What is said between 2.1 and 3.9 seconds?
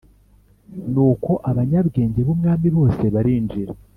b umwami bose barinjira